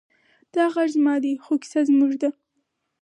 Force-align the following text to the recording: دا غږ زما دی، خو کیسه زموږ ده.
دا 0.53 0.63
غږ 0.73 0.89
زما 0.95 1.15
دی، 1.23 1.33
خو 1.43 1.53
کیسه 1.61 1.81
زموږ 1.89 2.13
ده. 2.21 2.29